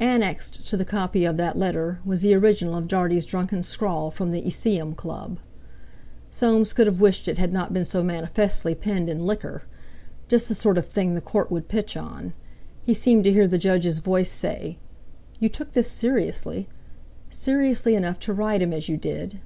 Annexed 0.00 0.66
to 0.68 0.76
the 0.78 0.86
copy 0.86 1.26
of 1.26 1.36
that 1.36 1.58
letter 1.58 1.98
was 2.02 2.22
the 2.22 2.32
original 2.32 2.74
of 2.76 2.88
Dartie's 2.88 3.26
drunken 3.26 3.62
scrawl 3.62 4.10
from 4.10 4.30
the 4.30 4.40
Iseeum 4.40 4.94
Club. 4.94 5.38
Soames 6.30 6.72
could 6.72 6.86
have 6.86 6.98
wished 7.02 7.28
it 7.28 7.36
had 7.36 7.52
not 7.52 7.74
been 7.74 7.84
so 7.84 8.02
manifestly 8.02 8.74
penned 8.74 9.10
in 9.10 9.26
liquor. 9.26 9.64
Just 10.28 10.48
the 10.48 10.54
sort 10.54 10.78
of 10.78 10.86
thing 10.86 11.14
the 11.14 11.20
Court 11.20 11.50
would 11.50 11.68
pitch 11.68 11.94
on. 11.94 12.32
He 12.84 12.94
seemed 12.94 13.24
to 13.24 13.32
hear 13.34 13.46
the 13.46 13.58
Judge's 13.58 13.98
voice 13.98 14.30
say: 14.32 14.78
"You 15.40 15.50
took 15.50 15.72
this 15.72 15.90
seriously! 15.90 16.66
Seriously 17.28 17.94
enough 17.94 18.18
to 18.20 18.32
write 18.32 18.62
him 18.62 18.72
as 18.72 18.88
you 18.88 18.96
did? 18.96 19.40